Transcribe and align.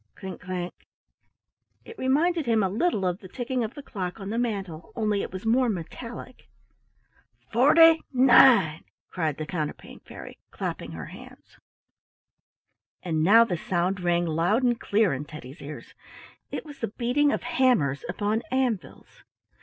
clink 0.15 0.41
clank! 0.41 0.73
It 1.85 1.95
reminded 1.95 2.47
him 2.47 2.63
a 2.63 2.69
little 2.69 3.05
of 3.05 3.19
the 3.19 3.27
ticking 3.27 3.63
of 3.63 3.75
the 3.75 3.83
clock 3.83 4.19
on 4.19 4.31
the 4.31 4.39
mantle, 4.39 4.91
only 4.95 5.21
it 5.21 5.31
was 5.31 5.45
more 5.45 5.69
metallic. 5.69 6.47
"FORTY 7.51 8.01
NINE!" 8.11 8.83
cried 9.11 9.37
the 9.37 9.45
Counterpane 9.45 9.99
Fairy, 9.99 10.39
clapping 10.49 10.93
her 10.93 11.05
hands. 11.05 11.59
And 13.03 13.21
now 13.23 13.43
the 13.43 13.57
sound 13.57 13.99
rang 13.99 14.25
loud 14.25 14.63
and 14.63 14.79
clear 14.79 15.13
in 15.13 15.23
Teddy's 15.25 15.61
ears; 15.61 15.93
it 16.49 16.65
was 16.65 16.79
the 16.79 16.87
beating 16.87 17.31
of 17.31 17.43
hammers 17.43 18.03
upon 18.09 18.41
anvils. 18.49 19.23